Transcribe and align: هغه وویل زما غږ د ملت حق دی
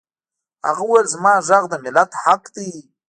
هغه 0.67 0.83
وویل 0.85 1.05
زما 1.15 1.33
غږ 1.47 1.63
د 1.69 1.73
ملت 1.83 2.11
حق 2.23 2.43
دی 2.55 2.71